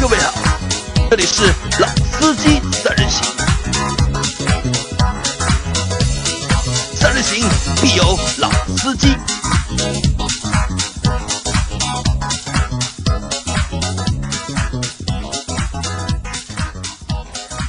[0.00, 0.32] 各位好，
[1.10, 1.42] 这里是
[1.80, 3.24] 老司机三人行，
[6.94, 7.44] 三人行
[7.82, 8.04] 必有
[8.38, 9.08] 老司机。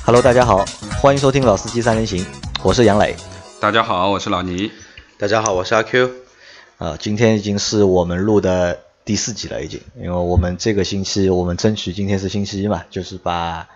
[0.06, 0.64] Hello，大家好，
[1.02, 2.24] 欢迎收听《老司机三人行》，
[2.62, 3.16] 我是杨磊。
[3.60, 4.72] 大家好，我是老倪。
[5.18, 6.12] 大家好，我是阿 Q。
[6.78, 13.68] 啊，今天已经是我们录的第四集了，已经，因为我们这个星期我们争取今天是星期一嘛，就是把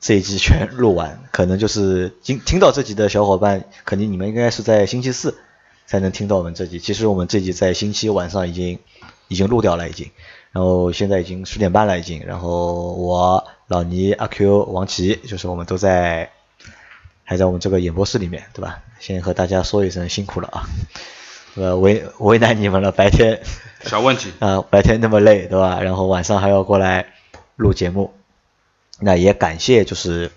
[0.00, 1.18] 这一集全录完。
[1.32, 5.36] 可能就是今听到这集的小伙伴，肯定你们应该是在星期四
[5.84, 6.78] 才能听到我们这集。
[6.78, 8.78] 其实我们这集在星期晚上已经
[9.26, 10.08] 已经录掉了，已经。
[10.52, 12.24] 然后现在已经十点半了，已经。
[12.24, 16.30] 然后我老倪、阿 Q、王琦，就是我们都在
[17.24, 18.80] 还在我们这个演播室里面，对吧？
[19.00, 20.62] 先和大家说一声辛苦了啊。
[21.54, 23.42] 呃，为为难你们了，白天
[23.84, 25.80] 小问题 啊、白天那么累，对吧？
[25.82, 27.06] 然后晚上还要过来
[27.56, 28.12] 录节目，
[29.00, 30.30] 那也感谢就是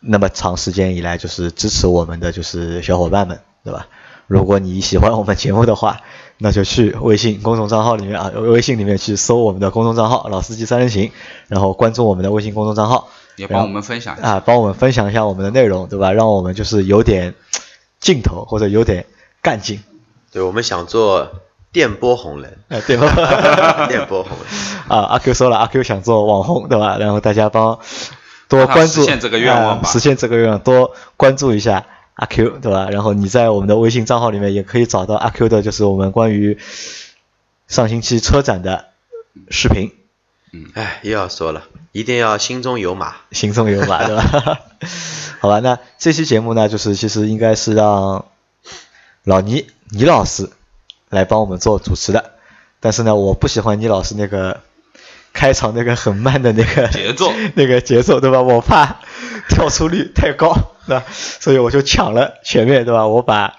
[0.00, 3.88] 那么长时间以来就是支持我们的就是小伙伴们，对吧？
[4.26, 6.02] 如果你喜欢我们节目的话，
[6.38, 11.10] 那就去微信公众账号里面啊，微信里面去搜我们的公众账号“老司机三人行”，
[11.48, 14.26] 然后关注我们的微信公众账号，也帮我们分享一下。
[14.28, 16.12] 啊，帮我们分享一下我们的内容，对吧？
[16.12, 17.34] 让我们就是有点
[17.98, 19.04] 劲头或者有点
[19.42, 19.82] 干劲，
[20.32, 21.40] 对，我们想做
[21.72, 23.86] 电波红人，哎，对吧？
[23.88, 24.48] 电波红人。
[24.88, 26.96] 啊，阿 Q 说了，阿 Q 想做网红，对吧？
[26.98, 27.78] 然后大家帮
[28.48, 32.88] 多关注，实现这个愿望吧啊实现这个愿望，多关注一下阿 Q，对吧？
[32.90, 36.58] 然后你在我们的微信账号里面也可以找到阿 Q 的，就是我们关于
[37.68, 38.86] 上星期车展的
[39.48, 39.92] 视频，
[40.52, 43.14] 嗯哎，又要说了，一定要心中有马。
[43.30, 44.58] 心中有马，对吧？
[45.40, 48.24] 好吧，那这期节目呢，就是其实应该是让
[49.24, 50.50] 老倪倪老师
[51.08, 52.32] 来帮我们做主持的，
[52.80, 54.60] 但是呢，我不喜欢倪老师那个
[55.32, 58.40] 开场那个很慢的那个节奏 那个节奏，对吧？
[58.42, 59.00] 我怕
[59.48, 61.04] 跳出率太高，对吧？
[61.10, 63.06] 所以我就抢了前面，对吧？
[63.06, 63.54] 我把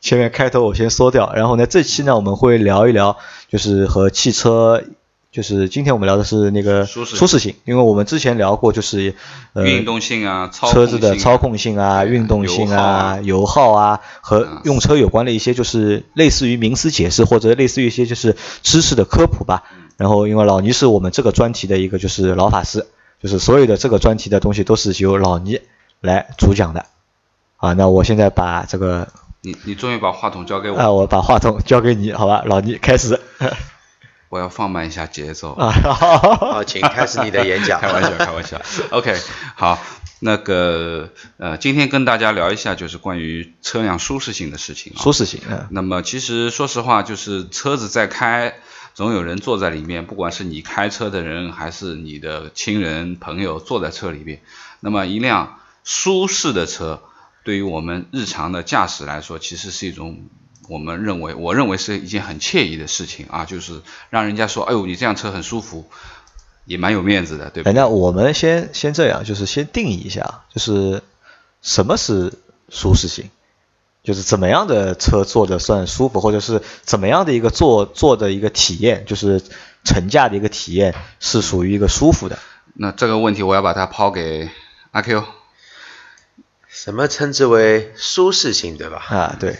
[0.00, 4.82] 前面开头我先缩掉，然后呢，这期呢我们会聊一聊，就是和汽车，
[5.38, 9.14] 就是今天我们聊的是那个舒适性，因为我们之前聊过就是
[9.52, 18.34] 呃运动性啊，操车子的操控性啊、运动性啊油耗啊和啊用车有关的一些就是类似于名词解释或者类似于一些就是
[18.64, 19.62] 知识的科普吧。
[19.72, 22.86] 嗯然后因为老倪是我们这个专题的一个就是老法师，
[23.22, 25.60] 就是所有的这个专题的东西都是由老倪
[26.00, 26.86] 来主讲的。
[27.58, 29.06] 啊，那我现在把这个
[29.42, 33.20] 你你终于把话筒交给我，啊，我把话筒交给你，好吧，老倪开始。
[34.28, 35.54] 我要放慢一下节奏。
[35.54, 37.80] 啊，好，请开始你的演讲。
[37.82, 38.60] 开玩笑，开玩笑。
[38.90, 39.16] OK，
[39.54, 39.78] 好，
[40.20, 45.00] 那个呃，今天跟大家聊一下就是关于车辆舒适性的事情啊。
[45.00, 48.54] 舒适性，嗯，那么其实说实话，就是车子在开，
[48.94, 54.40] 总有人坐在里面，不管是你开车的人，还是你的亲人朋友坐在车里面。
[54.80, 57.02] 那么一辆舒适的车，
[57.44, 60.20] 对于我们日常的驾驶来说，其实是一种
[60.68, 63.80] 我们认为，我认为是一件很惬意的事情啊，就是
[64.10, 65.88] 让人家说，哎呦，你这辆车很舒服，
[66.66, 67.72] 也蛮有面子的，对吧哎，？
[67.72, 71.02] 那我们先先这样，就是先定义一下，就是
[71.62, 72.32] 什么是
[72.68, 73.30] 舒适性，
[74.04, 79.42] 就是怎么样的车坐着算舒服，或者是怎么样的一个坐坐的一个体验，就是
[79.84, 82.38] 乘驾的一个体验是属于一个舒服的。
[82.74, 84.50] 那这个问题我要把它抛给
[84.90, 85.24] 阿 Q。
[86.70, 89.04] 什么称之为舒适性，对吧？
[89.08, 89.58] 啊，对，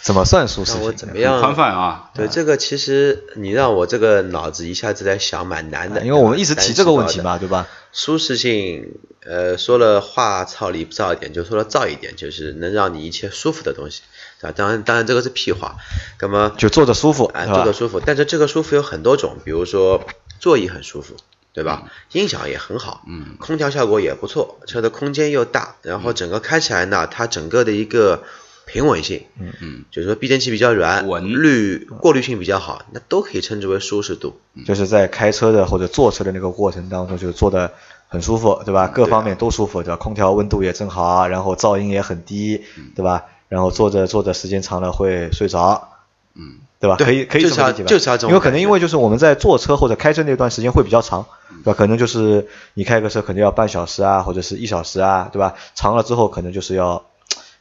[0.00, 0.82] 怎么算舒适性？
[0.82, 1.40] 我怎么很样？
[1.40, 6.00] 宽泛啊，对，这个其实你让我这个脑子一下子在想，蛮难的。
[6.00, 7.38] 啊因为我们一直提这个问题嘛。
[7.38, 7.66] 对吧？
[7.92, 8.94] 舒适性，
[9.24, 14.02] 呃，说了话糙理不糙一点，就说了糙一点，就是能让你一切舒服的东西，
[14.40, 14.50] 啊？
[14.52, 15.76] 当然，当然这个是屁话。
[16.20, 17.72] 那么，就坐着舒服，啊，坐着？
[17.72, 20.02] 舒服，但是这个舒服有很多种，比如说
[20.38, 21.16] 座椅很舒服，
[21.52, 21.90] 对吧？
[22.12, 28.22] 音响也很好，嗯，空调效果也不错，车的空间又大，然后整个开起来呢，它整个的一个
[28.66, 34.40] 平稳性，嗯嗯，就是说避震器比较软，稳滤过滤性比较好，那都可以称之为舒适度。
[34.66, 37.72] 就是在开车的或者坐车的那个过程当中，就是坐的
[38.08, 38.88] 很舒服，对吧？
[38.88, 39.96] 各方面都舒服，对吧？
[39.96, 42.62] 空调温度也正好，然后噪音也很低，
[42.94, 43.24] 对吧？
[43.48, 45.88] 然后坐着坐着时间长了会睡着，
[46.34, 46.96] 嗯，对吧？
[46.96, 47.88] 可以可以就是这么理解吧？
[47.88, 51.26] 就是这种因为可能因为就是我们在坐车或者开车那段时间会比较长，
[51.62, 51.74] 对吧？
[51.76, 55.54] 可能就是你开个车可能要半小时啊，或者是一小时啊，对吧？
[55.74, 57.04] 长了之后可能就是要，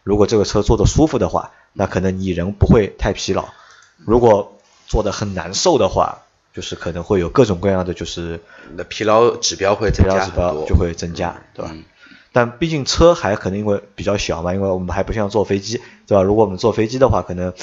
[0.04, 3.46] 如果这个车坐的舒服的话，那可能你人不会太疲劳。
[3.98, 4.58] 如果
[4.88, 11.72] 坐的很难受的话，就是可能会有各种各样的就是你的疲劳指标会增疲劳指加就会增加，对吧？
[11.74, 11.84] 嗯
[12.34, 16.24] 但毕竟车还可能因为比较小嘛，因为我们还不像坐飞机，对吧？
[16.24, 17.54] 如果我们坐飞机的话，可能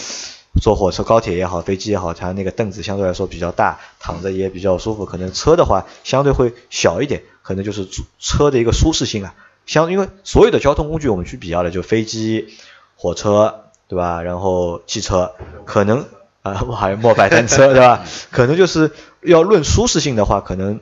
[0.60, 5.06] 坐火车、高铁也好，飞机也好，它那个凳子相对来说比较大，躺着也比较舒服。
[5.06, 7.88] 可能车的话相对会小一点，可能就是
[8.18, 9.34] 车的一个舒适性啊。
[9.68, 12.48] 相因为所有的交通工具我们去比较的，就飞机、
[12.96, 14.22] 火车，对吧？
[14.22, 15.34] 然后汽车，
[15.66, 16.06] 可能
[16.42, 18.04] 啊 还有摩拜单车，对吧？
[18.32, 20.80] 可能就是要论舒适性的话，可能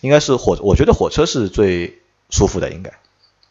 [0.00, 1.98] 应该是火，我觉得火车是最
[2.30, 2.92] 舒服的，应该。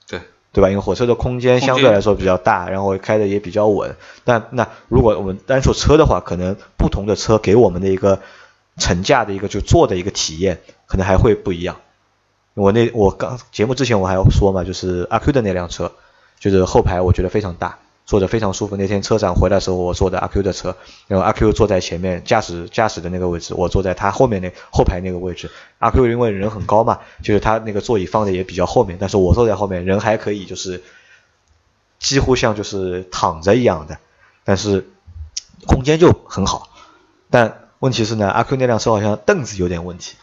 [0.07, 0.21] 对。
[0.51, 0.69] 对吧？
[0.69, 3.95] 因为火车的空间相对来说比较大，然后开的也比较稳。
[4.23, 8.21] 但那如果我们单说车的话，可能不同的车给我们的一个
[8.77, 11.81] 乘驾的一个就坐的一个体验，可能还会不一样。
[12.59, 15.91] 我那我刚节目之前我还要说嘛，就是阿 Q 的那辆车，
[16.39, 17.79] 就是后排我觉得非常大。
[18.06, 18.75] 坐着非常舒服。
[18.75, 20.75] 那天车展回来的时候，我坐的阿 Q 的车，
[21.06, 25.51] 然后阿 Q 坐在前面驾驶驾驶的那个位置，我坐在他后面那后排那个位置。
[25.77, 30.81] 阿 Q 因为人很高嘛，就是他那个座椅放的也比较后面，但是我坐在后面，人还可以就是
[32.00, 34.00] 几乎像就是躺着一样的，
[34.44, 34.89] 但是
[35.67, 36.67] 空间就很好。
[37.29, 40.15] 但问题是呢，阿 Q 那辆车好像凳子有点问题，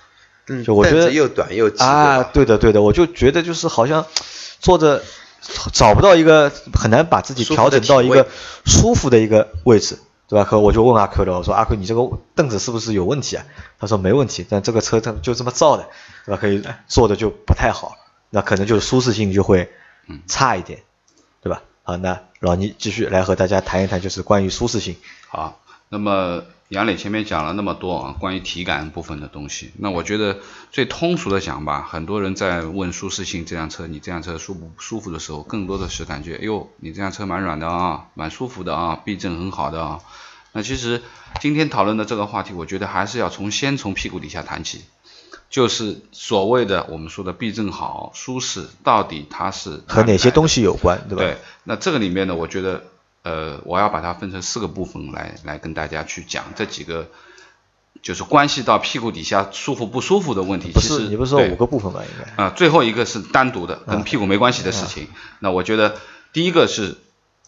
[0.49, 4.07] 嗯，就我觉得又短又挤啊，对的对的，我就觉得就是好像
[4.61, 5.03] 坐着。
[5.73, 8.27] 找不到一个很难把自己调整到一个
[8.65, 9.97] 舒服的一个位置，
[10.27, 10.45] 对吧？
[10.45, 13.45] 可我就问阿 Q 了，我说阿 Q 你这个凳子是不是有问题啊？
[13.79, 15.87] 他说没问题，但这个车它就这么造的，
[16.25, 16.39] 对吧？
[16.41, 17.97] 可以坐的就不太好，
[18.31, 19.71] 那可能就是舒适性就会
[20.27, 20.83] 差一点，
[21.41, 21.63] 对吧？
[21.85, 24.97] 好，那老倪继续来和大家谈一谈，就是关于舒适性。
[25.29, 26.43] 好，那么。
[26.69, 30.39] 杨磊前面讲了那么多啊，关于体感部分的东西，那我觉得
[30.73, 40.01] 最通俗的讲吧，很多人在问舒适性，这辆车你这辆车舒不舒服的时候，更多的是感觉，哎呦，你这辆车蛮软的啊，蛮舒服的啊，避震很好的啊。
[40.51, 41.03] 那其实
[41.41, 44.83] 今天讨论的这个话题，我觉得还是要从先从屁股底下谈起，
[45.49, 51.23] 就是所谓的我们说的避震好、舒适，到底它是和哪些东西有关，对吧？
[51.23, 52.83] 对，那这个里面呢，我觉得。
[53.27, 57.11] 呃，我要把它分成四个部分来来跟大家去讲这几个，
[58.01, 60.71] 就是关系到屁股底下舒服不舒服的问题。
[60.71, 62.05] 不是，你不是说五个部分吧？
[62.05, 65.09] 应该啊，最后一个是单独的，跟屁股没关系的事情。
[65.41, 65.97] 那我觉得
[66.33, 66.99] 第一个是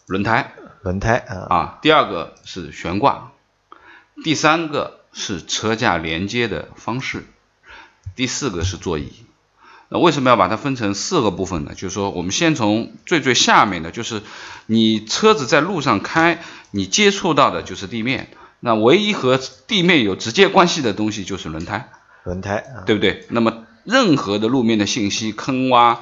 [0.05, 3.31] 轮胎，轮胎啊，啊，第二个是悬挂，
[4.21, 7.23] 第三个是车架连接的方式，
[8.17, 9.13] 第四个是座椅。
[9.89, 11.73] 那为什么要把它分成四个部分呢？
[11.73, 14.21] 就是说，我们先从最最下面的，就是
[14.67, 18.29] 你车子在路上开，你接触到的就是地面。
[18.59, 21.89] 那唯一和地面有直接关系的东西就是轮胎，
[22.23, 23.25] 轮胎，对不对？
[23.29, 25.97] 那么任何的路面的信息，坑洼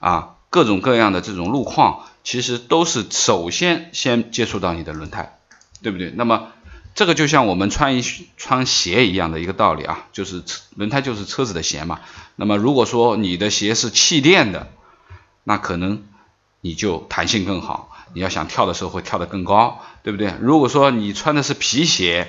[0.00, 5.38] 啊，各种各样的这种路况，其实都是首先先接触到你的轮胎，
[5.82, 6.12] 对不对？
[6.16, 6.48] 那么
[6.94, 8.04] 这个就像我们穿一
[8.36, 10.42] 穿鞋一样的一个道理啊，就是
[10.74, 12.00] 轮胎就是车子的鞋嘛。
[12.36, 14.70] 那么如果说你的鞋是气垫的，
[15.44, 16.02] 那可能
[16.60, 20.34] 你就弹性更好，你要想跳的时候会跳得更高，对不对？
[20.40, 22.28] 如果说你穿的是皮鞋，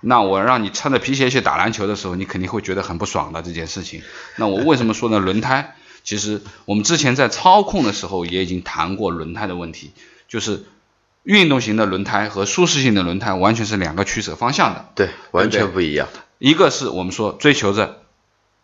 [0.00, 4.02] 那我让你穿着皮鞋去打篮球的时候，你肯定会觉得很不爽的这件事情。
[4.36, 5.18] 那我为什么说呢？
[5.18, 9.92] 轮胎，其实我们之前在操控的时候也已经谈过轮胎的问题，
[10.28, 10.64] 就是。
[11.28, 16.08] 运动型的轮胎和舒适性的轮胎完全是两个取舍方向的，对，完全不一样。
[16.38, 18.00] 一个是我们说追求着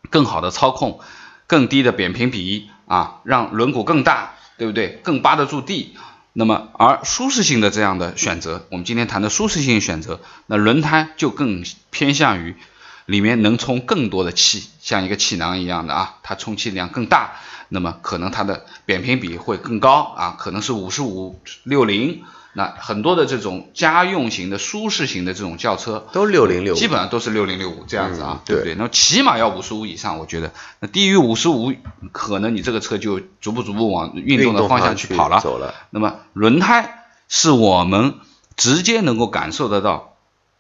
[0.09, 0.99] 更好的操控，
[1.47, 4.99] 更低的扁平比啊，让轮毂更大，对不对？
[5.03, 5.95] 更扒得住地。
[6.33, 12.57] 那么而舒适性的这样的选择，我们今天谈的舒适性选择，那轮胎就更偏向于
[13.05, 17.33] 里面能充更多的气，像一个气囊一样的啊，它充气量更大，
[17.69, 22.23] 那么可能它的扁平比会更高啊，可能是五十五六零。
[22.57, 28.77] 那很多的这种家用型的舒适型的这种轿车都六零六，基本上都是六零六五这样子啊，对不对？
[28.77, 31.75] 那起码要五十五以上，我觉得那低于五十五，
[32.13, 35.41] 可能你这个车就逐步逐步往运动的方向去跑了。
[35.41, 35.75] 走了。
[35.91, 38.15] 那么轮胎是我们
[38.57, 40.15] 直接能够感受得到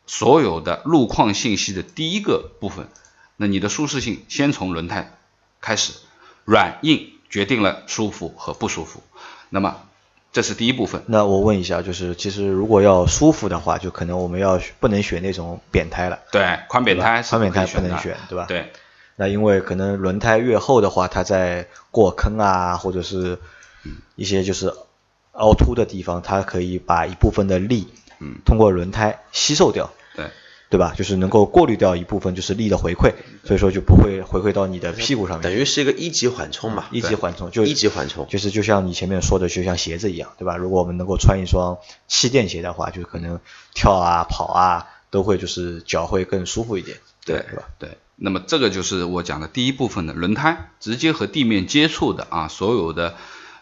[0.04, 2.88] 所有的路况信息的第一个部分。
[3.36, 5.16] 那你的舒适性先从轮胎
[5.60, 5.92] 开始，
[6.44, 9.00] 软硬决定了舒服和不舒服。
[9.48, 9.76] 那么。
[10.34, 11.00] 这是第一部分。
[11.06, 16.18] 那我问一下，就是其实如果要舒服的话，就可能我们要不能选那种扁胎了。
[16.32, 18.46] 对，宽扁胎，宽扁胎不能选，对吧？
[18.48, 18.72] 对。
[19.14, 23.38] 那因为可能轮胎越厚的话，它在过坑啊，或者是
[24.16, 24.74] 一些就是
[25.34, 27.86] 凹凸的地方，它可以把一部分的力，
[28.18, 29.88] 嗯，通过轮胎吸收掉。
[30.16, 30.26] 对。
[30.74, 30.92] 对吧？
[30.96, 33.12] 就是能够过滤掉一部分就是力的回馈，
[33.44, 35.42] 所以说就不会回馈到你的屁股上面。
[35.44, 40.56] 等于是一个一级缓冲嘛，一级缓冲就一级缓冲，就是就像你前面说的，就像鞋子一样，对吧？
[40.56, 41.78] 如果我们能够穿一双
[42.08, 43.38] 气垫鞋的话，就可能
[43.72, 47.62] 跳啊跑啊都会就是脚会更舒服一点，对，是吧？
[47.78, 47.96] 对。
[48.16, 53.14] 那么这个就是我讲的第一部分的轮胎直接和地面接触的啊，所有的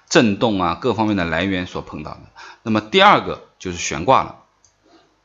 [0.09, 2.21] 震动啊各方面的来源所碰到的。
[2.63, 4.37] 那么第二个就是悬挂了。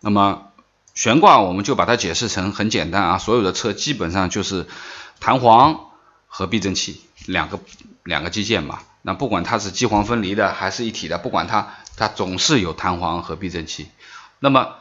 [0.01, 0.47] 那么
[0.98, 4.66] 悬挂我们就把它解释成很简单啊，所有的车基本上就是
[5.20, 5.92] 弹簧
[6.25, 7.60] 和避震器两个
[8.04, 8.80] 两个机件嘛。
[9.04, 13.89] 那不管它是机簧分离的还是一体的，不管它它总是有弹簧和避震器。
[14.39, 14.74] 那么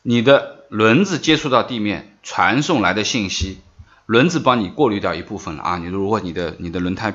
[0.00, 3.58] 你的轮子接触到地面传送来的信息，
[4.06, 5.76] 轮子帮你过滤掉一部分了啊。
[5.76, 7.12] 你如果你的你的轮胎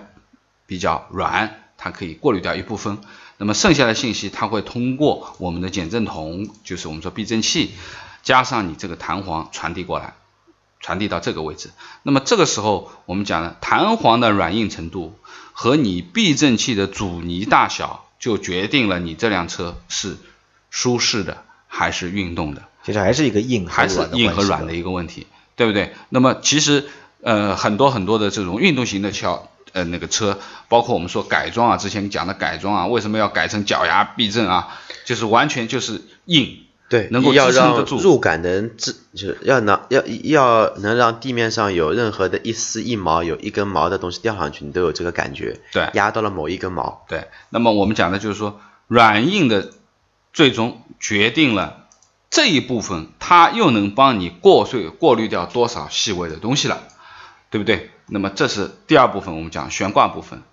[0.67, 2.99] 比较软，它可以过滤掉一部分。
[3.37, 7.73] 那么剩下的信息，它会通过我们的减震筒，就是我们说避震器，
[8.23, 10.15] 加上你这个弹簧传递过来，
[10.79, 11.69] 传递到这个位置。
[12.01, 15.13] 那么这个时候，我们讲了弹簧的软硬程度
[15.51, 20.17] 和你避震器的阻尼大小，就决定了你这辆车是
[20.71, 22.63] 舒适的还是运动的。
[22.83, 25.93] 其实还是一个硬还是硬和软的一个问题，对不对？
[26.09, 26.89] 那么其实
[27.21, 29.49] 呃很多很多的这种运动型的桥。
[29.73, 30.39] 呃，那个车，
[30.69, 34.67] 包括我们说改装啊，之前讲的改装啊，为什么要改成脚牙避震啊？
[35.03, 37.95] 就是完全就是硬，对，能够要支撑得住。
[37.95, 45.59] 让入感能支，就是要能要要能让地面上有任何的一丝一毛，有一根毛的东西掉上去，你都有这个感觉。
[45.71, 47.05] 对，压到了某一根毛。
[47.07, 49.71] 对，那么我们讲的就是说，软硬的
[50.33, 51.87] 最终决定了
[52.29, 56.83] 这一部分，它又能帮你过碎过滤掉多少细微的东西了，
[57.49, 57.91] 对不对？
[58.07, 60.43] 那么这是第二部分，我们讲悬挂部分。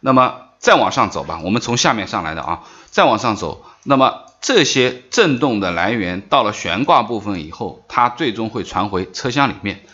[0.00, 3.64] 那么再往上走吧，我们从下面上来的啊，再往上走。
[3.82, 9.84] 那么这些振动的来源到了悬挂部分以后，它最终会传回车厢里面。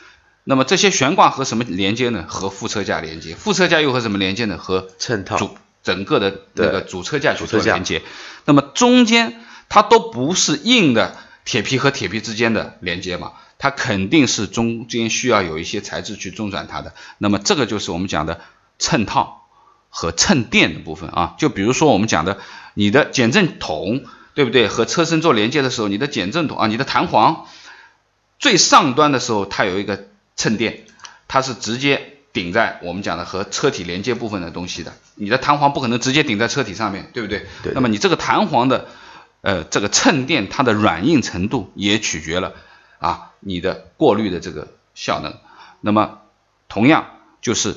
[0.44, 2.24] 那么这些悬挂和什么连接呢？
[2.28, 3.34] 和副车架连接。
[3.34, 4.58] 副车架又和什么连接呢？
[4.58, 8.02] 和衬套主整个的那个主车架去主车架做连接。
[8.44, 13.32] 那么中间它都不是硬的铁皮和铁皮之间的连接嘛？
[13.58, 18.40] 它肯定是中间需要有一些材质去中转它的，那么这个就是我们讲的
[18.78, 19.39] 衬套
[19.90, 21.34] 和衬垫的部分啊。
[21.38, 22.38] 就比如说我们讲的
[22.72, 24.02] 你的减震筒，
[24.34, 24.68] 对不对？
[24.68, 27.46] 和车身做连接的时候，你的减震筒啊，你的弹簧
[28.38, 30.06] 最上端的时候，它有一个
[30.36, 30.84] 衬垫，
[31.28, 34.94] 它是直接顶在我们讲的和车体连接部分的东西的。
[35.16, 37.46] 你的弹簧不可能直接顶在车体上面对不对？
[37.62, 37.72] 对。
[37.74, 38.88] 那么你这个弹簧的
[39.42, 42.54] 呃这个衬垫，它的软硬程度也取决了。
[42.98, 45.34] 啊，你的过滤的这个效能，
[45.80, 46.18] 那么
[46.68, 47.06] 同样
[47.40, 47.76] 就是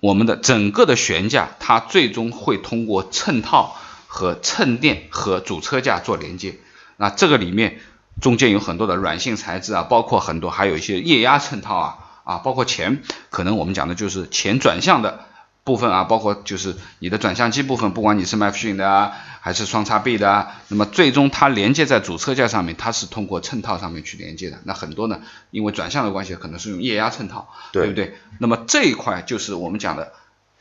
[0.00, 3.76] 我们的整个的悬架，它最终会通过衬套
[4.06, 6.56] 和衬垫和主车架做连接。
[6.96, 7.80] 那这个里面
[8.20, 15.26] 中间有很多的软性材质啊，包括很多还有一些液压衬套啊啊，包括前可能我们讲的就是前转向的。
[15.62, 24.58] 部分啊，包括就是你的转向机部分，不管你是麦弗逊的啊，还是双叉臂的啊，那么最终它连接在主车架上面，它是通过衬套上面去连接的。
[24.64, 28.18] 那很多呢，因为转向的关系，可能是用液压衬套，对不对？
[28.38, 30.12] 那么这一块就是我们讲的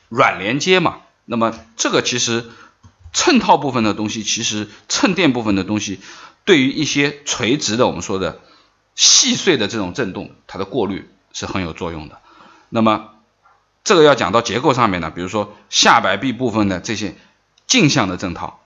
[0.09, 0.97] 软连接嘛。
[1.25, 2.49] 那么这个其实
[3.13, 5.99] 衬套部分的东西，其实衬垫部分的东西，
[6.43, 8.39] 对于一些垂直的我们说的
[8.95, 12.19] 细碎的这种震动，它的过滤是很有作用的。
[12.69, 13.11] 那么
[13.83, 17.15] 这个要讲到结构上面呢，比如说下摆臂部分的这些
[17.65, 18.59] 镜像的正套，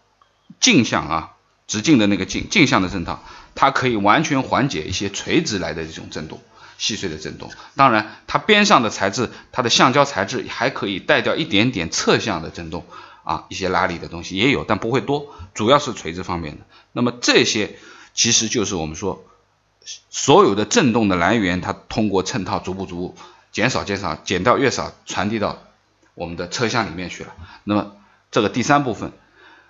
[0.60, 1.32] 镜像啊，
[1.68, 3.24] 直径的那个镜，镜像的正套，
[3.56, 6.42] 它可以完全缓解一些垂直来的这种振动，
[6.78, 7.50] 细碎的振动。
[7.76, 12.86] 当然，它边上的材质，它的橡胶材质还可以带掉一点点侧向的振动
[13.24, 16.66] 啊，一些拉力的东西也有，但不会多，主要是垂直方面的。
[16.92, 17.78] 那么这些
[18.14, 19.24] 其实就是我们说
[20.10, 23.18] 所有的振动的来源，它通过衬套逐步逐步。
[23.54, 25.60] 减少减少减掉越少传递到
[26.14, 27.30] 我们的车厢里面去了。
[27.64, 27.94] 那么
[28.32, 29.14] 这个第三部分，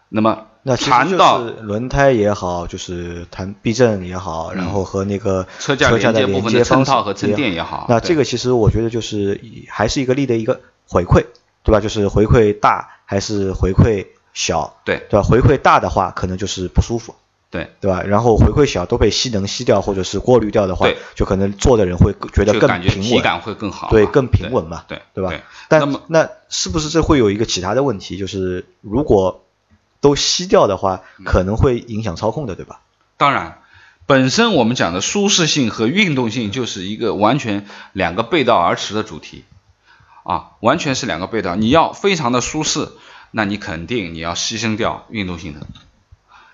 [0.10, 11.26] 那么那谈到轮胎也好，就是谈避震也好，然后和那个车架连接部分的衬套和衬垫也好，那这个其实我觉得就是还是一个力的一个回馈，
[11.64, 11.82] 对吧？
[11.82, 15.24] 就是回馈大还是回馈小，对对吧？
[15.24, 17.14] 回馈大的话可能就是不舒服。
[17.54, 18.02] 对对吧？
[18.02, 25.32] 然后回馈小都被吸能吸掉或者是过滤掉的话，就可能坐的人会觉得更平稳，体感会更好，对，更平稳嘛，对对吧？
[25.70, 28.18] 但那是不是这会有一个其他的问题？
[28.18, 29.46] 就是如果
[30.02, 32.80] 都吸掉的话，可能会影响操控的，对吧？
[33.18, 33.60] 当然，
[34.08, 39.44] 本身我们讲的舒适性和运动性就是一个完全两个背道而驰的主题
[40.24, 41.56] 啊，完全是两个背道。
[41.56, 42.90] 你要非常的舒适，
[43.30, 45.68] 那你肯定你要牺牲掉运动性的。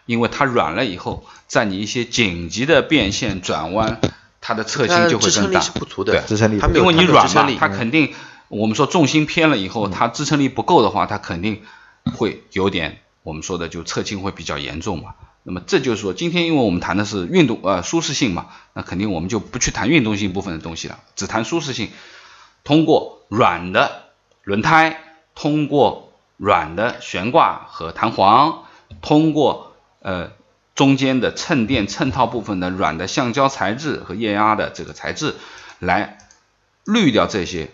[0.10, 4.02] 因为它软了以后，在你一些紧急的变线转弯，
[4.42, 5.62] 它的侧倾就会更大。
[6.04, 6.60] 对，支撑力。
[6.74, 8.16] 因为你软嘛，它肯定，
[8.48, 11.62] 我们说重心偏了以后，它支撑力不够的话，它肯定
[12.16, 15.14] 会有点，我们说的就侧倾会比较严重嘛。
[15.44, 21.90] 那么这就是说，今天因为我们谈的是运动呃舒适性嘛，那肯定我们就不去谈运动性部分的东西了，只谈舒适性。
[22.64, 24.06] 通过软的
[24.44, 25.00] 轮胎，
[25.36, 28.64] 通过软的悬挂和弹簧，
[29.02, 29.69] 通过
[30.02, 30.32] 呃，
[30.76, 35.36] 中间的衬垫衬套部分的软的橡胶材质和液压的这个材质，
[35.80, 36.18] 来
[36.86, 37.70] 滤掉这些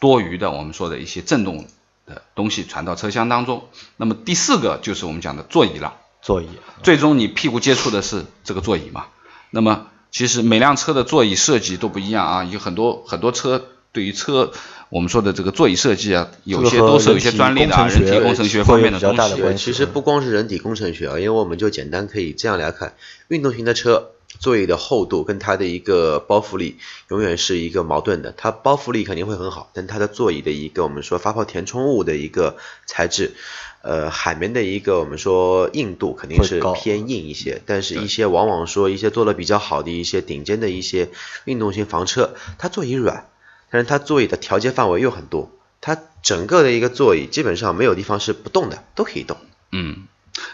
[0.00, 1.66] 多余的我们说的一些震动
[2.06, 3.68] 的东西传到车厢当中。
[3.96, 6.48] 那么第四个就是我们讲的座椅了，座椅，
[6.82, 9.06] 最终你屁股接触的是这个座椅嘛？
[9.50, 14.52] 那么其实每辆车的座椅设计都不一样啊，有很多很多车对于车
[14.92, 19.40] 我们说的这个座椅设计啊，有些都是有一些专利的啊，人体工程学方面的东西。
[19.40, 22.92] 对，其实不光是人体工程学啊，因为我们就简单可以这样来看，
[23.28, 26.76] 运动型的车座椅的厚度跟它的一个包覆力
[27.08, 33.32] 永远是一个矛盾的，它包覆力肯定会很好，但它的座椅的一个我们说发泡填充物的一个材质。
[33.80, 41.08] 呃，海绵的一个我们说硬度肯定是偏硬一些，但是一些往往说一些做的比较好的一些顶尖的一些
[41.46, 43.26] 运动型房车，它座椅软，
[43.72, 45.50] 但是它座椅的调节范围又很多，
[45.80, 49.38] 它整个的一个座椅基本上没有地方是不动的，都可以动。
[49.70, 50.06] 嗯，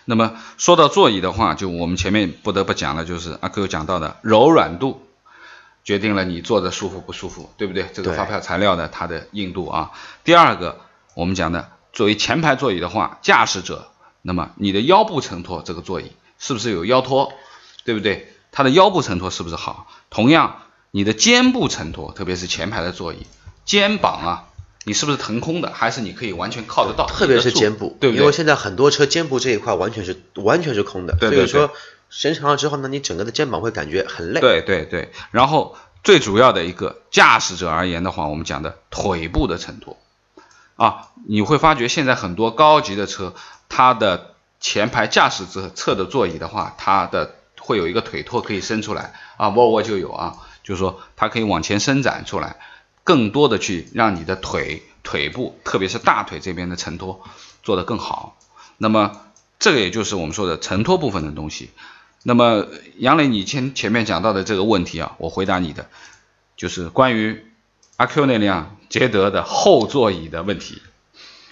[0.05, 5.03] 那么说到座椅的话，就我们前面不得不讲了就是阿 Q 讲到的柔软度，
[5.83, 7.91] 决定了你坐着舒服不舒服，对不对？
[7.93, 9.91] 这个发票材料的它的硬度啊。
[10.23, 10.81] 第二个，
[11.15, 11.73] 我们讲的。
[11.91, 13.89] 作为前排座椅的话，驾驶者，
[14.23, 17.33] 那么你的腰部承托这个座椅是不是有腰托，
[17.85, 18.33] 对不对？
[18.53, 19.89] 它的腰部承托是不是好？
[20.09, 23.27] 同样，你的肩部承托，特别是前排的座椅，
[23.65, 24.49] 肩膀啊，
[24.85, 27.07] 你是不是腾空的，还是你可以完全靠得到？
[27.07, 28.21] 特别是肩部，对不对？
[28.21, 31.71] 因为现在很多车肩部这一块完全是完全是空的，所以说
[32.11, 34.41] 时间长了之后呢，你整个的肩膀会感觉很累。
[34.41, 39.99] 对对对，然后最主要的一个驾驶者而言的话，我们讲的腿部的承托。
[40.77, 43.35] 啊，你会发觉现在很多高级的车，
[43.69, 52.57] 它的前排驾驶者侧的座椅的话，它的会有一个腿托可以伸出来啊，沃尔沃就有啊，就是说它可以往前伸展出来，
[53.03, 57.23] 更多的去让你的腿腿部，特别是大腿这边的承托
[57.63, 58.37] 做得更好。
[58.77, 59.23] 那么
[59.59, 61.71] 这个也就是我们说的承托部分的东西。
[62.23, 62.67] 那么
[62.99, 65.89] 杨磊，你前前面讲到的这个问题啊，我回答你的，
[66.57, 67.45] 就是关于。
[67.97, 70.81] 阿 Q 那辆捷德的后座椅的问题，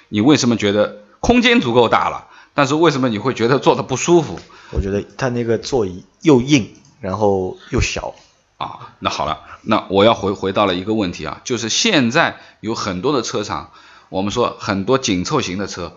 [0.08, 4.38] 你为什么觉得空间足够大了，但是为什么你会觉得坐的不舒服？
[4.70, 8.14] 我觉得它那个座椅又硬，然后又小
[8.56, 8.94] 啊。
[8.98, 13.72] 那好了，那我要回回到了一个问题啊，就是现在有很多的车厂，
[14.08, 15.96] 我们说很多紧凑型的车，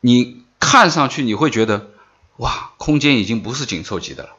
[0.00, 1.90] 你看上去你会觉得
[2.36, 4.30] 哇，空间已经不是紧凑级的了，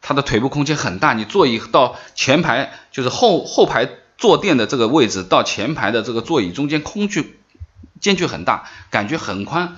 [0.00, 3.88] 它的腿部空间很大，你座椅到前排就是后后排。
[4.20, 7.38] 坐垫的这个位置到前排的这个座椅中间空距
[8.00, 9.76] 间距很大，感觉很宽，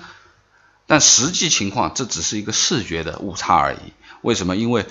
[0.87, 3.93] 但实际情况这只是一个视觉的误差而已。
[4.23, 4.55] 为什么？
[4.55, 4.87] 因为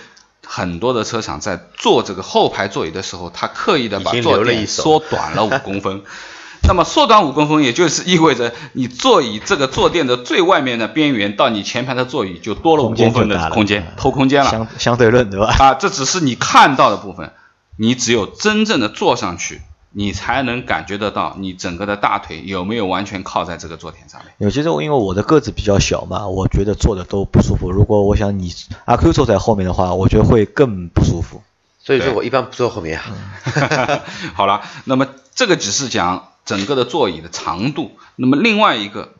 [0.53, 6.03] 很多的车厂在做这个后排座椅的时候，他刻意的把坐垫缩短了五公分。
[6.67, 14.51] 那么缩短五公分，也就是意味着你座椅这个坐垫的最外面的边缘到你前排的座椅就多了五公分的空间，偷空间了。
[14.51, 15.55] 相相对论对吧？
[15.57, 17.33] 啊，这只是你看到的部分。
[17.77, 24.33] 你只有真正的坐上去，你才能感觉得到你整个的大腿有没有完全靠在这个坐垫上面。
[24.39, 27.71] 有些时候因为我的个子比较小嘛，我觉得坐的都不舒服。
[27.71, 31.43] 如果我想你阿 Q 坐在后面的话，我觉得会更不舒服。
[31.83, 34.03] 所以说我一般不坐后面啊。
[34.35, 39.15] 好了，那么这个只是讲整个的座椅的长度，那么另外一个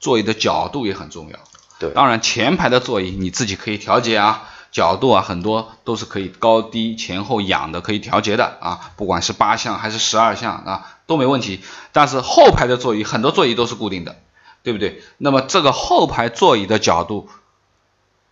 [0.00, 1.38] 座椅的角度也很重要。
[1.78, 4.48] 对，当然前排的座椅你自己可以调节啊。
[4.70, 11.60] 角度啊，很多都是可以高低前后仰的，可以调节的啊，不管是八项还是十二项啊，都没问题。
[11.92, 14.16] 但是后排的座椅，很多座椅都是固定的，
[14.62, 15.02] 对不对？
[15.16, 17.28] 那么这个后排座椅的角度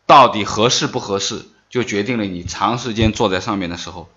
[0.05, 4.09] 到底合适不合适，就决定了你长时间坐在上面的时候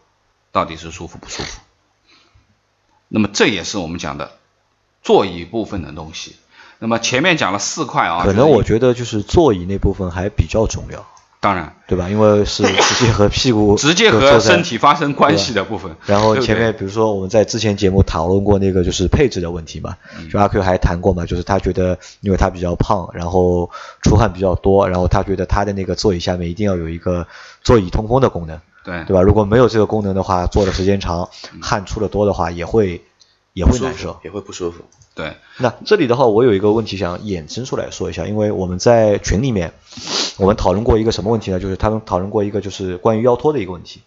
[0.52, 1.62] 到底是舒服不舒服。
[3.08, 4.34] 那么这也是我们讲的
[5.02, 6.36] 座椅部分的东西。
[6.78, 11.08] 那么前面讲了四块啊，可能我觉得就是座椅那部分还比较重要。
[11.42, 12.10] 当然，对吧？
[12.10, 15.96] 因为是 直接和屁股直接和身体发生关系的部分。
[16.06, 19.96] 然后前面比如说我们在之前节目讨论过那个就是配置的问题嘛，
[20.32, 23.70] 就阿 Q 还谈过嘛，就是他觉得因为他比较胖，然后
[24.02, 27.26] 出汗比较多，然后他觉得他的那个座椅下面一定要有一个
[27.64, 29.04] 座椅通风的功能，对。
[29.06, 29.22] 对吧？
[29.22, 31.30] 如果没有这个功能的话，坐的时间长，
[31.62, 33.02] 汗出的多的话，也会
[33.60, 34.86] 也会难受，也会不舒服。
[35.14, 39.74] 对，那这里的话，我有一个问题想衍生出来说一下，因为我们在群里面，
[40.38, 41.60] 我们讨论过一个什么问题呢？
[41.60, 44.02] 就是他们讨论过一个就是关于腰托的一个问题。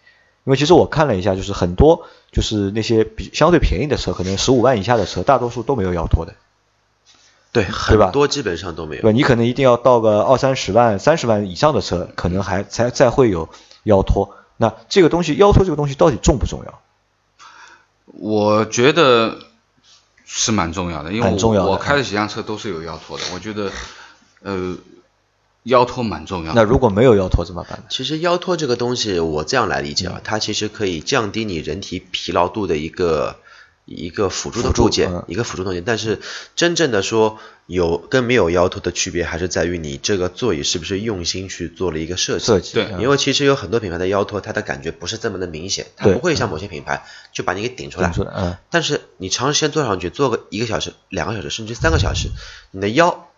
[0.45, 6.35] 因为其实我看了一下，就是很多就是那些比相对便宜的车，可能十五万以下的车，大多数都没有腰托的。
[7.53, 9.03] 对，很多基本上都没有。
[9.03, 13.51] 对，你可能一定要到个二三十万、三十万以上的车，可能还才再会有
[13.85, 14.35] 腰托。
[14.57, 16.81] 那这个东西，腰托这个东西到底重不重要？
[18.13, 19.39] 我觉得。
[20.35, 23.25] 是蛮重要的，因为我我开的几辆车都是有腰托的。
[23.35, 23.71] 我觉得，
[24.41, 24.75] 呃，
[25.65, 26.55] 腰托蛮重要。
[26.55, 27.85] 那如果没有腰托怎么办呢？
[27.91, 33.37] 其实腰托这个东西，我这样来理解啊，它其实可以降低你人体疲劳度的一个
[33.85, 35.83] 一个辅助的辅助部件，嗯一个辅助动件。
[35.85, 36.21] 但是
[36.55, 42.45] 真正的说有跟没有腰托的区别，还是在于你这个座椅是不是用心去做了一个设计。
[42.45, 48.23] 设计对嗯因为其实有很多品牌的腰托，它的感觉不是这么的明显，它不会像某些品牌就把你给顶出来顶。
[48.23, 52.29] 出来，嗯，但是你长时间坐上去，坐个一个小时、两个小时，甚至三个小时，
[52.71, 53.29] 你的腰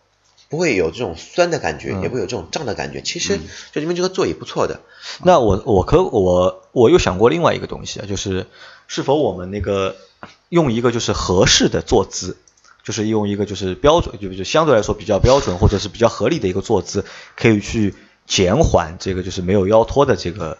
[0.51, 3.01] 不会有这种酸的感觉，嗯也不会有这种胀的感觉。
[3.01, 3.41] 其实
[3.73, 4.81] 就因为这个座椅不错的，
[5.23, 8.47] 那我我可我我又想过另外一个东西啊，就是
[8.87, 9.97] 是否我们那个
[10.55, 12.37] 用一个就是合适的坐姿，
[12.85, 17.93] 就是用一个就是标准，就是相对来说比较标准或者是比较合理的一个坐姿，可以去
[18.25, 20.59] 减缓这个就是没有腰托的这个，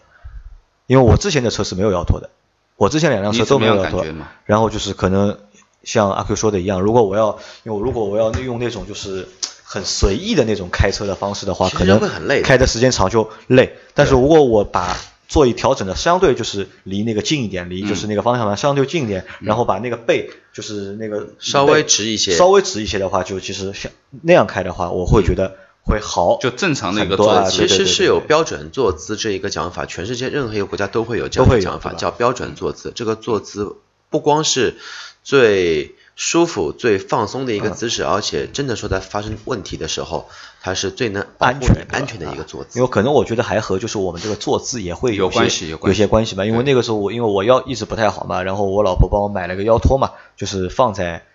[0.87, 2.29] 因为我之前的车是没有腰托的，
[2.75, 4.03] 我之前两辆车都没有腰托
[4.43, 5.37] 然后就是可能
[5.83, 9.29] 像阿 Q 说的一样，如果我要，因为如果我要用那种就是
[9.63, 13.77] 很随意的那种开车的方式的话，可能会很累开的时间长就累。
[13.93, 17.87] 但是如果我把座椅调整的相对就是离那个近一点，离嗯。
[17.87, 22.35] 就是那个方向盘相对近一点，然后把那个背就是那个稍微直一些。
[22.35, 32.91] 稍微直一些的话，就其实像那样开的话，我会觉得会好，就正常的一个坐姿其实是有标准坐姿这一个讲法，全世界任何一个国家都会有这样的讲法，叫标准坐姿。
[32.95, 33.75] 这个坐姿
[34.09, 34.77] 不光是
[35.23, 40.29] 最舒服、最放松的一个嗯姿势，而且真的说在发生问题的时候，
[40.61, 42.79] 它是最能安全安全的一个坐姿。
[42.79, 46.45] 因为可能我觉得还和就是我们这个坐姿也会有些关系有关系些关系吧。
[46.45, 51.25] 因为那个时候我因为我腰一直不太好嘛，然后我老婆帮我买了个腰托嘛，就是放在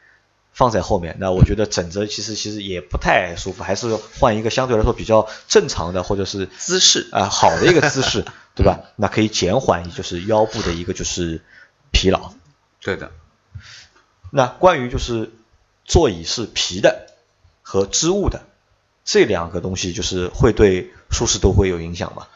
[0.53, 1.17] 放在后面。
[1.21, 8.81] 那我觉得枕着其实其实也不太舒服，还是换一个相对来说比较正常的或者是姿势啊、好的一个姿势，对吧？
[8.97, 11.43] 那可以减缓就是腰部的一个就是
[11.93, 12.33] 疲劳。
[12.83, 13.13] 对的，
[14.31, 15.31] 那关于就是
[15.85, 17.07] 座椅是皮的
[17.63, 18.43] 和织物的
[19.05, 22.27] 这两个东西，就是会对舒适度会有影响吗？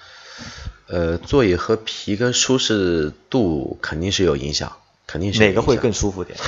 [0.87, 4.77] 呃，座椅和皮跟舒适度肯定是有影响，
[5.07, 6.39] 肯定是哪个会更舒服点？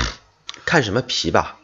[0.64, 1.58] 看什么皮吧。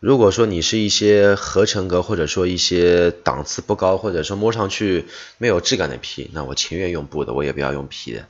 [0.00, 5.06] 如果说你是一些合成革，或者说一些档次不高，或者说摸上去
[5.38, 8.28] 没有质感的皮，那我情愿用布的，我也不要用皮的。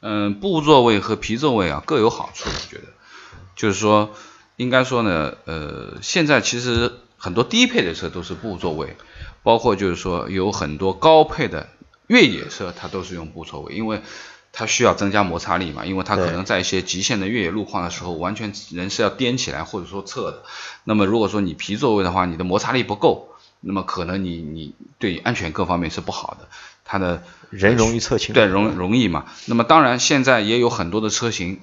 [0.00, 2.84] 嗯，布座位和皮座位啊各有好处，我觉得，
[3.58, 4.14] 就是说，
[4.56, 8.96] 应该说呢，呃，现在其实很多低配的车都是布座位，
[9.42, 11.68] 包括就是说有很多高配的
[12.06, 14.00] 越野车，它都是用布座位，因为
[14.52, 20.44] 它需要增加摩擦力嘛，因为它可能在一些极限的越野路况的时候，完全人是要颠起来或者说侧的。
[20.84, 23.28] 那么如果说你皮座位的话，你的摩擦力不够，
[23.60, 26.48] 那么可能你你对安全各方面是不好的，
[26.84, 28.32] 它的人容易侧倾。
[28.34, 29.24] 对，容容易嘛。
[29.46, 31.58] 那么当然，现在也有很多的车型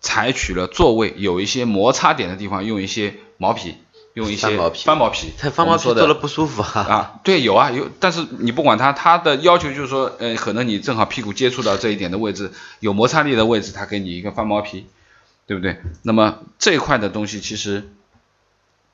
[0.00, 3.74] 采取了座位有一些摩擦点的地方，用一些毛皮，
[4.14, 5.32] 用一些翻毛皮翻毛皮。
[5.94, 6.80] 的不舒服啊。
[6.80, 14.86] 啊，对，有啊有，但是你不管它，它的要求就是说，呃，可能你正好屁股接触到这一点的位置，有摩擦力的位置，它给你一个翻毛皮，
[15.46, 15.80] 对不对？
[16.02, 17.90] 那么这一块的东西，其实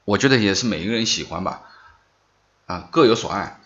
[0.04, 1.62] 我觉得也是每一个人喜欢吧，
[2.66, 3.60] 啊，各有所爱，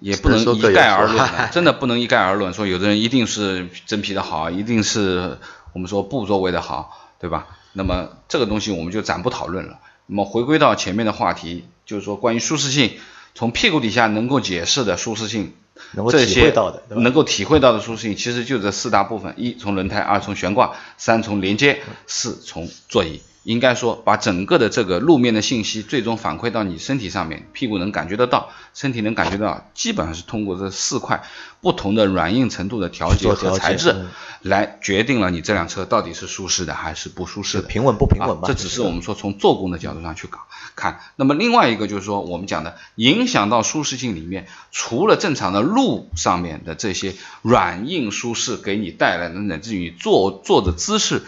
[0.00, 5.38] 也不能一概而论真的不能一概而论，说有的人一定是真皮的好，一定是
[5.74, 7.48] 我们说不作为的好，对吧？
[7.74, 9.80] 那么这个东西我们就暂不讨论了。
[10.06, 12.92] 那么回归到前面的话题，就是说关于舒适性，
[13.34, 15.52] 从屁股底下能够解释的舒适性，
[15.92, 23.20] 能够体会到的，能够体会到的舒适性，其实就这四大部分：一从轮胎，二从悬挂，三从连接，四从座椅。
[23.42, 31.22] 应该说，把整个的这个路面的信息最终反馈到你身体上面，屁股能感觉得到，身体能感觉到，基本上是通过这四块
[31.60, 34.10] 不同的软硬程度的调节和材质嗯，
[34.42, 37.68] 来决定了你这辆车到底是舒适的还是不舒适的。
[37.68, 38.42] 平稳不平稳吧？
[38.42, 40.40] 啊这只是我们说从做工的角度上去搞
[40.74, 41.00] 看。
[41.16, 51.22] 那么另外一个就是说，我们讲的影响到舒适性里面，除了正常的路上面的这些软硬舒适给你带来的，乃至于坐坐的姿势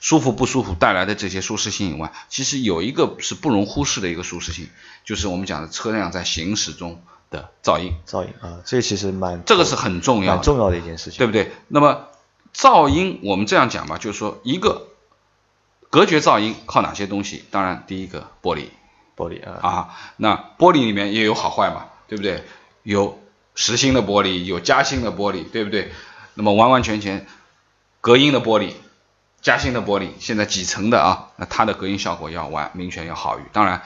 [0.00, 4.68] 舒服不舒服带来的这些舒适性以外，其实有一个是不容忽视的一个舒适性，
[5.04, 6.87] 就是我们讲的车辆在行驶中
[7.30, 10.36] 的噪音，噪音啊，这其实蛮这个是很重要的。
[10.36, 11.52] 蛮重要的一件事情，对不对？
[11.68, 12.08] 那么
[12.54, 14.88] 噪音，我们这样讲吧，就是说一个
[15.90, 17.44] 隔绝噪音靠哪些东西？
[17.50, 18.66] 当然，第一个玻璃
[19.16, 22.44] 玻璃啊，啊，那玻璃里面也有好坏嘛，对不对？
[22.82, 23.18] 有
[23.54, 25.92] 实心的玻璃，有夹心的玻璃，对不对？
[26.34, 27.26] 那么完完全全
[28.00, 28.72] 隔音的玻璃。
[29.40, 31.28] 夹心的玻璃，现在几层的啊？
[31.36, 33.82] 那它的隔音效果要完明显要好于，当然，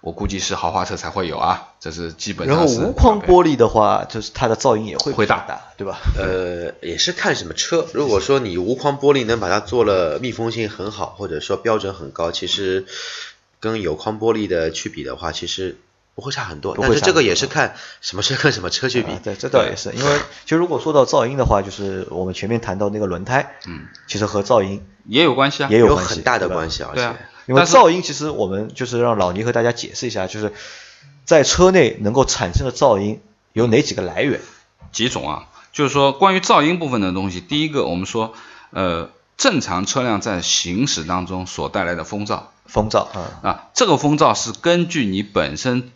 [0.00, 5.44] 我估计是豪华车才会有啊，这是基本上然后无框玻璃的话，就是它的噪音也会会大。
[5.76, 5.98] 对吧？
[6.16, 7.86] 呃，也是看什么车。
[7.92, 12.86] 如果说你无框玻璃能把它做了密封性很好，或者说标准很高，其实
[13.60, 15.78] 跟有框玻璃的去比的话，其实
[16.14, 19.12] 不会差很多，不会但是这个也是看什么车跟什么车去比。
[19.12, 25.68] 啊，对，这倒也是，因为其实如果说到噪音的话，就是我们前面谈到那个轮胎，嗯，其实和噪音也有关系啊。
[25.70, 27.16] 也关系，很大的关系，而对啊。
[27.16, 30.52] 且因为噪音其实我们就是让老倪和大家解释一下，就是
[31.24, 33.20] 在车内能够产生的噪音
[33.54, 34.40] 有哪几个来源？
[34.92, 38.34] 几种啊，就是说关于噪音部分的东西，第一个我们说，
[38.70, 45.90] 呃，正常车辆在行驶当中所带来的风噪风噪啊，啊，这个风噪是根据你本身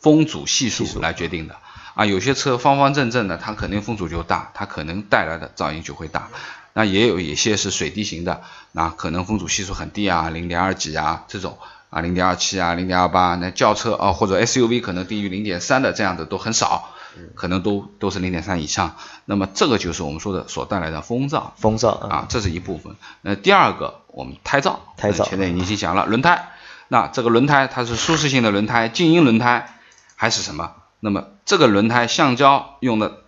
[0.00, 1.56] 风阻系数来决定的
[1.94, 2.06] 啊。
[2.06, 6.28] 有些车方方正正的，它肯定风阻就大，它可能带来的噪音就会大。
[6.74, 11.56] 那也有一些是水滴型的，那可能风阻系数很低啊，零点二几啊这种
[11.88, 13.36] 啊，零点二七啊，零点二八。
[13.36, 16.90] 那轿车啊或者 SUV 可能低于零点三的这样的都很少，
[17.34, 18.96] 可能都都是零点三以上。
[19.24, 21.52] 那么这个就是我们说的所带来的风噪。
[21.56, 22.96] 风噪啊，啊，这是一部分。
[23.22, 26.50] 那第二个，我们胎噪，胎噪呃前面已经讲了，轮胎。
[26.88, 29.78] 那这个轮胎它是舒适性的轮胎、静音轮胎
[30.16, 30.72] 还是什么？
[31.00, 33.22] 那么这个轮胎橡胶用的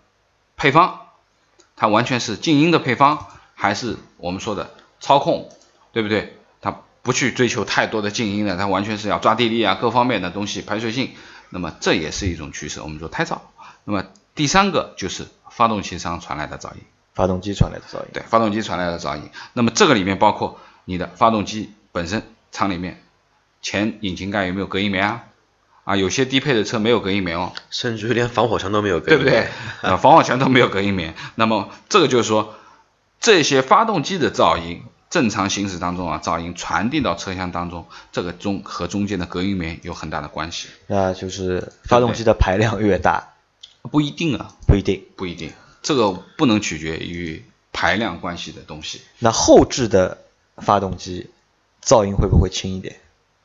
[0.56, 1.00] 配方，
[1.76, 3.26] 它完全是静音的配方，
[3.58, 5.48] 还是我们说的操控，
[5.92, 6.36] 对不对？
[6.60, 11.10] 它不去追求太多的静音的，它完全是要抓地力啊各方面的东西排水性。
[11.48, 13.38] 那么这也是一种趋势，我们说胎噪。
[13.84, 16.82] 那么第三个就是发动机上传来的噪音。
[17.14, 19.30] 发动机传来的噪音，对，发动机传来的噪音。
[19.54, 23.02] 那么这个里面包括你的发动机本身厂里面
[23.62, 25.24] 前引擎盖有没有隔音棉啊？
[25.84, 29.48] 啊，有些低配的车没有隔音棉哦，甚至于连防火墙都没有，对不对？？
[29.82, 31.14] 啊，防火墙都没有隔音棉。
[31.36, 32.56] 那么这个就是说，
[33.20, 40.68] 这些发动机的噪音，正常行驶当中啊，噪音传递到车厢当中，这个中和中间的隔音棉有很大的关系。
[40.86, 43.34] 那就是发动机的排量越大，
[43.90, 45.04] 不一定啊，不一定。
[45.16, 45.52] 不一定，
[45.82, 49.00] 这个不能取决于排量关系的东西。
[49.18, 50.18] 那后置的
[50.58, 51.30] 发动机
[51.84, 52.96] 噪音会不会轻一点？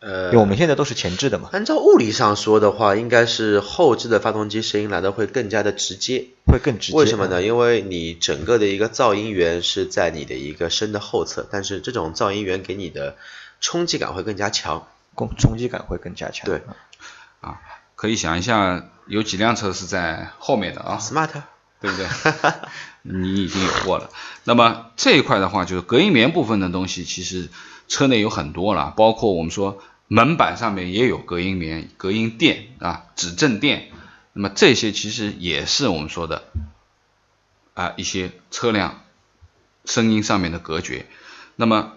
[0.02, 6.26] 呃因为我们现在都是前置的嘛，按照物理上说的话，应该是后置的发动机声音来的会更加的直接。
[6.48, 6.98] 会更直接。
[6.98, 7.42] 为什么呢？
[7.42, 13.16] 因为你整个的一个噪音源是在你的一个身的后侧，但是这种噪音源给你的
[13.62, 14.88] 冲击感会更加强。
[15.16, 16.48] 冲冲击感会更加强。
[16.48, 16.64] 对
[17.42, 17.62] 啊，
[17.96, 21.30] 可以想一下，有几辆车是在后面的啊？Smart，
[21.80, 22.08] 对不对？
[23.04, 24.10] 你已经有过了。
[24.46, 27.50] 那么这一块的话，就是隔音棉部分的东西，其实
[27.88, 29.80] 车内有很多了，包括我们说
[30.14, 33.90] 门板上面也有隔音棉、隔音垫啊、止震垫。
[34.34, 36.44] 那么这些其实也是我们说的
[37.76, 39.06] 啊一些车辆
[39.86, 41.06] 声音上面的隔绝。
[41.56, 41.94] 那么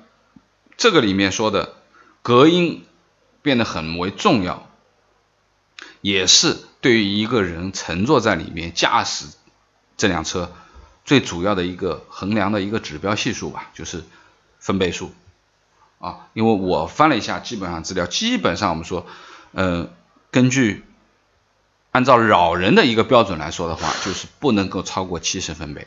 [0.77, 1.75] 这个里面说的
[2.23, 2.85] 隔音
[3.43, 4.71] 变得很为重要，
[6.01, 9.27] 也是对于一个人乘坐在里面驾驶
[9.97, 10.53] 这辆车
[11.05, 14.05] 最主要的一个衡量的一个指标系数吧，就是
[14.61, 15.13] 分贝数
[16.05, 16.29] 啊。
[16.35, 19.07] 因为我翻了一下基本上资料，基本上我们说，
[19.53, 19.89] 呃，
[20.31, 20.85] 根据
[21.93, 25.87] 按照老人的一个标准来说的话，就是不能够超过七十分贝。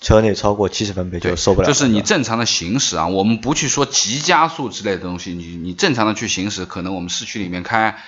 [0.00, 1.72] 车内超过七十分贝就，受不了了。
[1.72, 7.98] 就是你正常的行驶啊，我们不去说急加速之类的东西，你你正常的去行驶，可能我们市区里面开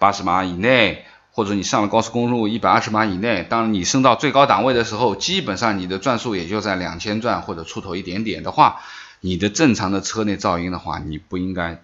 [0.00, 8.80] 八十码以内，或者你上了高速公路一百二十码以内，当你升到最高档位的时候，基本上你的转速也就在两千转或者出头一点点的话，
[9.20, 11.82] 你的正常的车内噪音的话，你不应该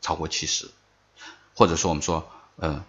[0.00, 0.70] 超过七十，
[1.54, 2.84] 或者说我们说，呃，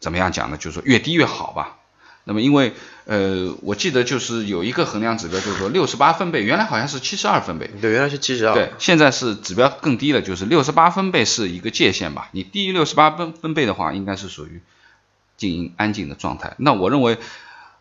[0.00, 0.56] 怎么样讲呢？
[0.56, 1.78] 就是说越低越好吧。
[2.26, 2.72] 那么因为
[3.04, 8.54] 呃，我记得就是有一个衡量指标，就是说六十八分贝，原来好像是七十二分贝，对，原来是七十二。
[8.54, 12.30] 对，现在是指标更低了，就是六十八分贝是一个界限吧。
[12.32, 14.62] 你低于六十八分分贝的话，应该是属于
[15.36, 16.54] 静音安静的状态。
[16.56, 17.18] 那我认为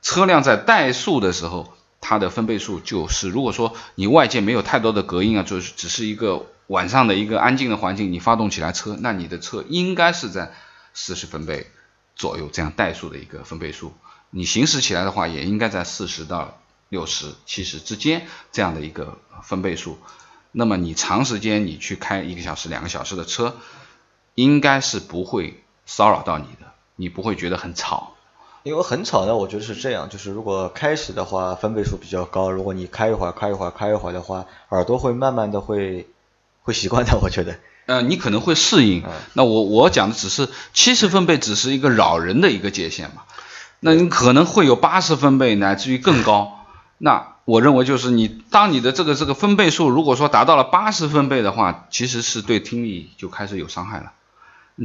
[0.01, 10.51] 车辆在怠速的时候，它的分贝数就是，如果说你外界没有太多的隔音啊，就是只是一个晚上的一个安静的环境，你发动起来车，那你的车应该是在
[10.93, 11.67] 四十分贝
[12.15, 13.93] 左右这样怠速的一个分贝数。
[14.29, 19.97] 你行驶起来的话，也应该在四十到六十、七十之间这样的一个分贝数。
[20.51, 23.55] 那么你长时间你去开一个小时、两个小时的车，
[24.35, 28.15] 应该是不会骚扰到你的，你不会觉得很吵。
[28.63, 36.07] 因为很吵呢，我觉得是这样，就是如果开始的话分贝数比较高，如果你开一会儿开一会儿开一会儿的话，耳朵会慢慢的会
[36.61, 37.57] 会习惯的，我觉得。
[37.85, 39.11] 呃，你可能会适应嗯。
[39.33, 43.23] 那我我讲的只是七十分贝，只是一个扰人的一个界限嘛。
[43.81, 46.65] 那你可能会有八十分贝，乃至于更高。
[46.97, 54.13] 那我认为就是你当你的这个这个分贝数如果说达到了八十分贝的话，其实是对听力就开始有伤害了。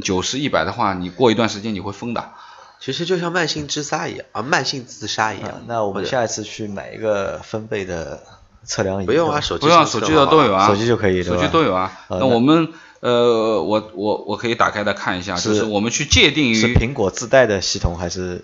[0.03, 2.31] 九十一百的话，你过一段时间你会疯的。
[2.79, 5.49] 其实就像慢性自杀一样啊，慢性自杀一样。
[5.49, 8.23] 啊那我们下一次去买一个分贝的
[8.63, 11.91] 测量仪，不用啊，手机不用手机上都有啊，手机就可以对手机都有啊。
[12.07, 12.69] 啊那我们
[13.01, 18.43] 呃，我我我可以打开来看一下，是就是我们去界定于是苹果自带的系统还是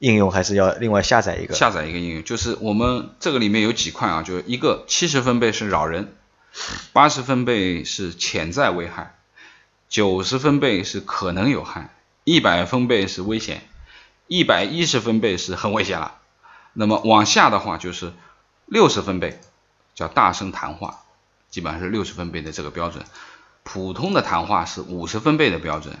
[0.00, 1.54] 应用，还是要另外下载一个？
[1.54, 6.12] 下载一个应用，就是我们这个里面有几块啊，就是一个七十分贝是扰人，
[6.92, 9.14] 八十分贝是潜在危害，
[9.88, 13.62] 九十分贝是可能有害，一百分贝是危险，
[14.28, 16.18] 一百一十分贝是很危险了。
[16.72, 18.12] 那么往下的话就是
[18.66, 19.40] 六十分贝，
[19.94, 21.02] 叫大声谈话，
[21.50, 23.04] 基本上是六十分贝的这个标准。
[23.64, 25.96] 普通的谈话是五十分贝的标准，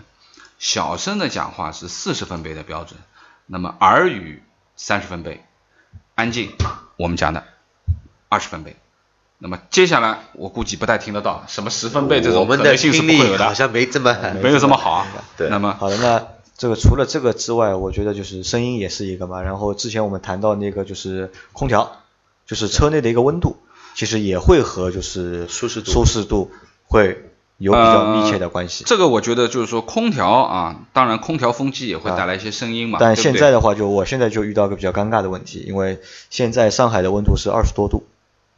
[0.58, 2.98] 小声的讲话是四十分贝的标准。
[3.46, 4.42] 那么耳语
[4.76, 5.44] 三十分贝，
[6.14, 6.52] 安静
[6.96, 7.44] 我们讲的
[8.28, 8.76] 二十分贝。
[9.42, 15.06] 那么接下来我估计不太听得到，什么十分贝这我们的种可能性是不会有的，力好像没这么没有这么好啊。
[15.36, 16.24] 对那么好的，那
[16.56, 19.42] 这个除了这个之外，我觉得就是声音也是一个嘛。
[19.42, 21.90] 然后之前我们谈到那个就是空调，
[22.46, 23.56] 就是车内的一个温度，
[23.96, 26.52] 其实也会和就是舒适度舒适度
[26.86, 27.24] 会
[27.58, 28.84] 有比较密切的关系。
[28.86, 32.98] 这个我觉得就是说空调啊，当然空调风机也会带来一些声音嘛。
[33.00, 36.00] 但对不对现在的话，就我现在就遇到一个比较尴尬的问题，因为
[36.30, 38.04] 现在上海的温度是二十多度，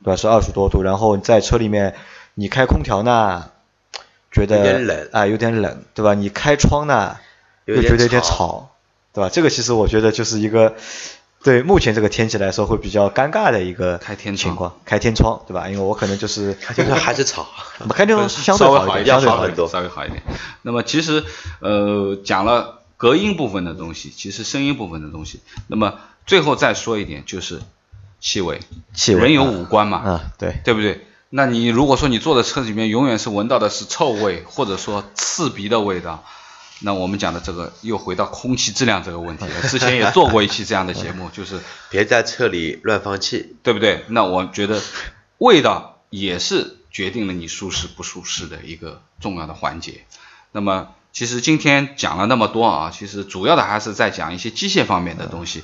[0.02, 0.16] 对吧？
[0.16, 1.94] 是二十多度，然后在车里面
[2.34, 3.50] 你开空调呢，
[4.32, 6.14] 觉得有点冷啊、有点冷，对吧？
[6.14, 7.16] 你开窗呢，
[7.66, 8.70] 又觉得有点吵吵，
[9.12, 9.30] 对吧？
[9.30, 10.74] 这个其实我觉得就是一个
[11.42, 15.68] 对目前这个天气来说会比较尴尬的一个开天情况，开天窗，对吧？
[15.68, 17.46] 因为我可能就是开天窗还是吵。
[17.90, 19.38] 开天窗相对好一点，稍微好一点，相对好一点。
[19.38, 20.22] 好很多稍微好一点。
[20.62, 21.22] 那么其实
[21.60, 25.94] 呃讲了隔音部分的东西，其实声音部分的东西，那么
[26.26, 27.60] 最后再说一点就是
[28.24, 28.58] 气味，
[28.94, 31.06] 气味人有啊五官嘛，啊，对，对不对？
[31.28, 36.24] 那你如果说你坐在车里面永远是闻到的是臭味，或者说刺鼻的味道，
[36.80, 39.60] 那我们讲的这个又回到空气质量这个问题了。
[39.68, 41.60] 之前也做过一期这样的节目，就是
[41.90, 43.56] 别在车里乱放气。
[43.62, 44.06] 对不对？
[44.08, 44.80] 那我觉得
[45.36, 50.06] 味道也是决定了你舒适不舒适的一个重要的环节。
[50.52, 55.62] 那么其实今天讲了那么多啊，其实主要的还是在讲一些机械方面的东西。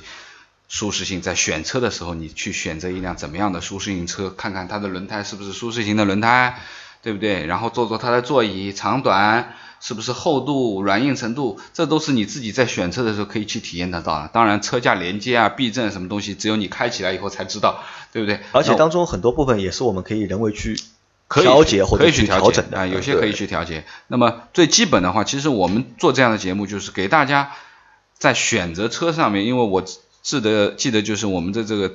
[0.71, 6.61] 舒适性在选车的时候，你去选择一辆怎么样的舒适性车，看看它的轮胎是不是舒适型的轮胎，
[7.03, 7.45] 对不对？
[7.45, 14.29] 然后坐坐它的座椅长短，是不是厚度、软硬程度，这都是你自己在选车的时候可以去体验得到的。
[14.31, 18.39] 当然，车架连接啊、避震什么东西，只有你开起来以后才知道，对不对？
[18.53, 20.79] 而且当中很多部分也是我们可以人为去
[21.27, 23.83] 可以调节或者去调整的啊，有些可以去调节。
[24.07, 27.51] 那么最基本的话，其实我们做这样的节目，就是给大家
[28.17, 29.83] 在选择车上面，因为我
[30.21, 31.91] 记得记得就是我们的这个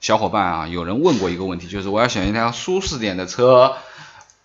[0.00, 3.74] 小伙伴啊，有人问过一个问题，就是我要选一辆舒适点的车。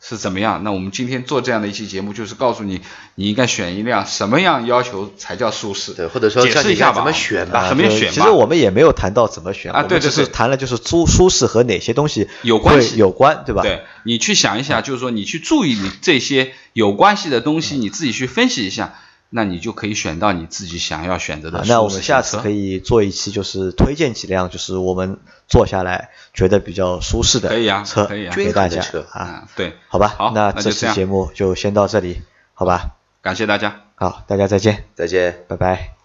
[0.06, 0.66] 是怎么样？
[0.66, 2.82] 那我们今天做这样的一期节目，就是告诉你，
[3.16, 5.94] 你应该选一辆什么样要求才叫舒适。
[5.94, 8.14] 对或者说解释一下吧，怎么选吧怎么选吧？
[8.14, 13.62] 其实我们也没有谈到怎么选啊对，就是对对对谈了就是舒舒适和哪些东西有关系有关，对吧？
[13.62, 18.96] 对你去想一下，就是说你去注意你这些有关系的东西，你自己去分析一下，
[19.36, 25.18] 那你就可以选到你自己想要选择的啊那我们下次可以做一期，就是推荐几辆，就是我们
[25.48, 29.22] 坐下来觉得比较舒适的可以啊车可以啊给大家车啊。
[29.22, 32.22] 啊，对，好吧，好那这期节目就先到这里，
[32.54, 32.92] 好吧？
[33.24, 33.82] 感谢大家。
[33.96, 35.44] 好，大家再见，再见。
[35.48, 36.03] 拜拜。